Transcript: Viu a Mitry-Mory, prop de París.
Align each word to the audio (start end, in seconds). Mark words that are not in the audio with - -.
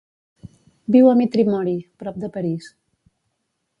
Viu 0.95 1.09
a 1.11 1.13
Mitry-Mory, 1.19 1.75
prop 2.03 2.19
de 2.25 2.31
París. 2.39 2.71